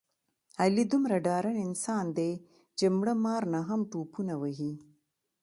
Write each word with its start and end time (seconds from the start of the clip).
علي 0.61 0.83
دومره 0.93 1.15
ډارن 1.25 1.55
انسان 1.67 2.05
دی، 2.17 2.31
چې 2.77 2.85
مړه 2.97 3.13
مار 3.25 3.43
نه 3.53 3.59
هم 3.69 3.81
ټوپونه 3.91 4.33
وهي. 4.41 4.73